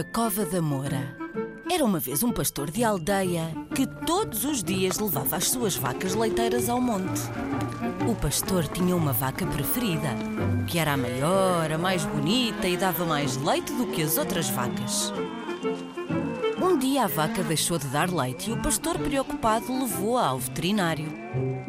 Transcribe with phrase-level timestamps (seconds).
[0.00, 1.14] da Cova da Moura.
[1.70, 6.14] Era uma vez um pastor de aldeia que todos os dias levava as suas vacas
[6.14, 7.20] leiteiras ao monte.
[8.10, 10.08] O pastor tinha uma vaca preferida,
[10.66, 14.48] que era a maior, a mais bonita e dava mais leite do que as outras
[14.48, 15.12] vacas.
[16.56, 21.12] Um dia a vaca deixou de dar leite e o pastor, preocupado, levou-a ao veterinário.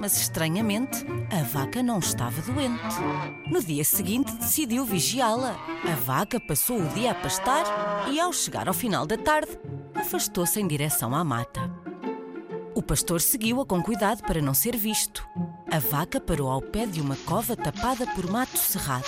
[0.02, 2.96] Mas estranhamente, a vaca não estava doente.
[3.46, 5.56] No dia seguinte, decidiu vigiá-la.
[5.88, 7.64] A vaca passou o dia a pastar
[8.10, 9.52] e, ao chegar ao final da tarde,
[9.94, 11.70] afastou-se em direção à mata.
[12.74, 15.24] O pastor seguiu-a com cuidado para não ser visto.
[15.72, 19.06] A vaca parou ao pé de uma cova tapada por mato cerrado.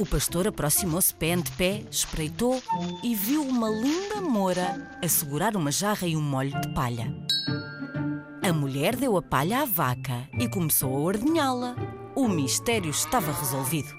[0.00, 2.60] O pastor aproximou-se pé ante pé, espreitou
[3.04, 7.14] e viu uma linda moura a segurar uma jarra e um molho de palha.
[8.50, 11.76] A mulher deu a palha à vaca e começou a ordenhá-la.
[12.16, 13.96] O mistério estava resolvido.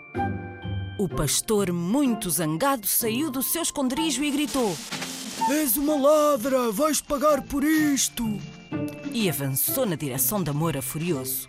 [1.00, 4.76] O pastor, muito zangado, saiu do seu esconderijo e gritou:
[5.50, 8.26] És uma ladra, vais pagar por isto!
[9.14, 11.48] E avançou na direção da moura furioso.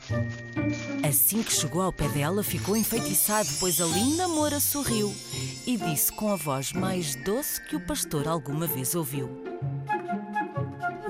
[1.05, 5.13] Assim que chegou ao pé dela, ficou enfeitiçado, pois a linda moura sorriu
[5.67, 9.29] e disse com a voz mais doce que o pastor alguma vez ouviu: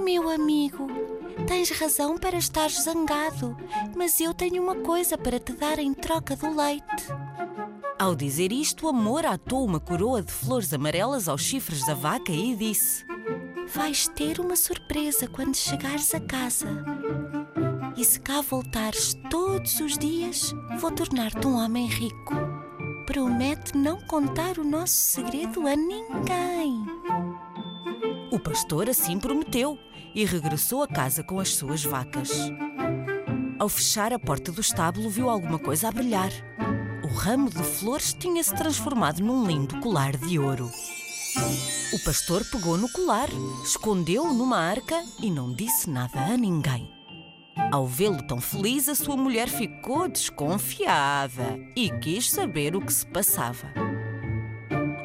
[0.02, 1.02] Meu amigo,
[1.47, 3.56] tens razão para estar zangado,
[3.97, 7.06] mas eu tenho uma coisa para te dar em troca do leite.
[7.98, 12.33] Ao dizer isto, a moura atou uma coroa de flores amarelas aos chifres da vaca
[12.33, 13.05] e disse:
[13.74, 16.66] Vais ter uma surpresa quando chegares a casa.
[17.96, 22.34] E se cá voltares todos os dias, vou tornar-te um homem rico.
[23.06, 26.84] Promete não contar o nosso segredo a ninguém.
[28.33, 29.78] O pastor assim prometeu
[30.14, 32.30] e regressou a casa com as suas vacas.
[33.58, 36.30] Ao fechar a porta do estábulo, viu alguma coisa a brilhar.
[37.05, 40.70] O ramo de flores tinha-se transformado num lindo colar de ouro.
[41.92, 43.28] O pastor pegou no colar,
[43.64, 46.90] escondeu-o numa arca e não disse nada a ninguém.
[47.70, 53.06] Ao vê-lo tão feliz, a sua mulher ficou desconfiada e quis saber o que se
[53.06, 53.73] passava.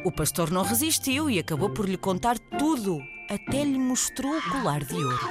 [0.08, 2.98] O pastor não resistiu e acabou por lhe contar tudo,
[3.28, 5.28] até lhe mostrou o colar de ouro.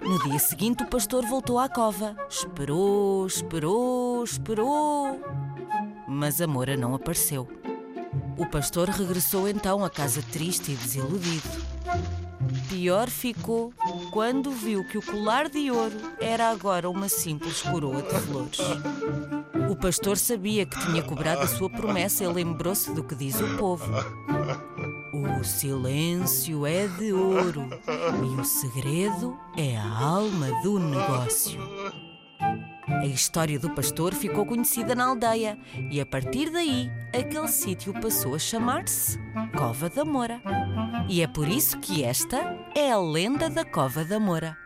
[0.00, 2.16] No dia seguinte, o pastor voltou à cova.
[2.26, 5.20] Esperou, esperou, esperou.
[6.08, 7.46] Mas a moura não apareceu.
[8.38, 11.50] O pastor regressou então a casa triste e desiludido.
[12.68, 13.72] Pior ficou
[14.10, 18.58] quando viu que o colar de ouro era agora uma simples coroa de flores.
[19.70, 23.56] O pastor sabia que tinha cobrado a sua promessa e lembrou-se do que diz o
[23.56, 23.90] povo.
[25.12, 31.60] O silêncio é de ouro e o segredo é a alma do negócio.
[32.86, 35.58] A história do pastor ficou conhecida na aldeia
[35.90, 39.18] e a partir daí aquele sítio passou a chamar-se
[39.56, 40.40] Cova da Moura.
[41.08, 44.63] E é por isso que esta é a lenda da Cova da Moura.